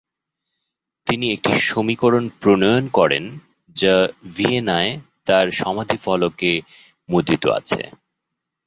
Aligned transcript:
তিনি 1.07 1.25
একটি 1.31 1.51
সমীকরণ 1.61 2.25
প্রণয়ন 2.41 2.85
করেন 2.89 3.23
যা 3.75 3.95
ভিয়েনায় 4.35 4.91
তার 5.25 5.45
সমাধিফলকে 5.51 6.51
মুদ্রিত 7.09 7.43
আছে। 7.49 7.81